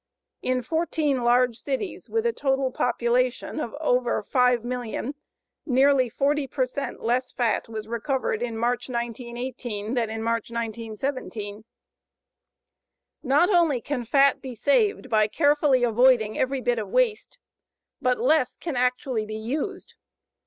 In 0.41 0.63
fourteen 0.63 1.23
large 1.23 1.57
cities 1.57 2.09
with 2.09 2.25
a 2.25 2.33
total 2.33 2.71
population 2.71 3.59
of 3.59 3.75
over 3.79 4.23
5,000,000 4.23 5.13
nearly 5.67 6.09
40 6.09 6.47
per 6.47 6.65
cent 6.65 7.03
less 7.03 7.31
fat 7.31 7.69
was 7.69 7.87
recovered 7.87 8.41
in 8.41 8.57
March, 8.57 8.89
1918, 8.89 9.93
than 9.93 10.09
in 10.09 10.23
March, 10.23 10.49
1917. 10.49 11.65
Not 13.21 13.51
only 13.51 13.79
can 13.79 14.03
fat 14.03 14.41
be 14.41 14.55
saved 14.55 15.07
by 15.07 15.27
carefully 15.27 15.83
avoiding 15.83 16.35
every 16.35 16.61
bit 16.61 16.79
of 16.79 16.89
waste, 16.89 17.37
but 18.01 18.17
less 18.19 18.57
can 18.57 18.75
actually 18.75 19.27
be 19.27 19.37
used. 19.37 19.93